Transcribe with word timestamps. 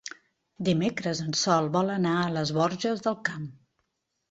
Dimecres 0.69 1.21
en 1.25 1.35
Sol 1.41 1.69
vol 1.77 1.93
anar 1.97 2.15
a 2.23 2.33
les 2.39 2.55
Borges 2.59 3.07
del 3.07 3.21
Camp. 3.31 3.49